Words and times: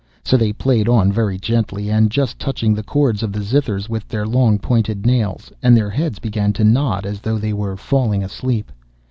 So 0.25 0.35
they 0.35 0.51
played 0.51 0.89
on 0.89 1.11
very 1.11 1.37
gently 1.37 1.91
and 1.91 2.09
just 2.09 2.39
touching 2.39 2.73
the 2.73 2.81
cords 2.81 3.21
of 3.21 3.31
the 3.31 3.41
zithers 3.41 3.87
with 3.87 4.07
their 4.07 4.25
long 4.25 4.57
pointed 4.57 5.05
nails, 5.05 5.51
and 5.61 5.77
their 5.77 5.91
heads 5.91 6.17
began 6.17 6.53
to 6.53 6.63
nod 6.63 7.05
as 7.05 7.19
though 7.19 7.37
they 7.37 7.53
were 7.53 7.77
falling 7.77 8.23
asleep. 8.23 8.71